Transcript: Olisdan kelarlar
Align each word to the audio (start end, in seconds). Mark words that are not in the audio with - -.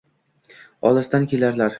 Olisdan 0.89 1.25
kelarlar 1.27 1.69